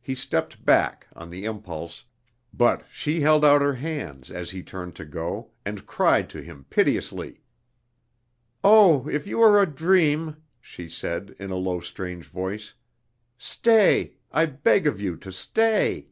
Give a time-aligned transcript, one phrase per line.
[0.00, 2.04] He stepped back, on the impulse,
[2.52, 6.64] but she held out her hands, as he turned to go, and cried to him
[6.70, 7.40] piteously.
[8.64, 12.74] "Oh, if you are a dream," she said, in a low, strange voice,
[13.38, 14.14] "stay!
[14.32, 16.08] I beg of you to stay."